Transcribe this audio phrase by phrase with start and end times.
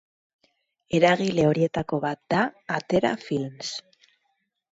[0.99, 2.41] Eragile horietako bat da
[2.79, 3.73] Atera Films.